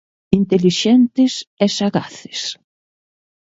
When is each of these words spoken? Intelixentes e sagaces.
Intelixentes 0.39 1.33
e 1.65 1.67
sagaces. 1.77 2.39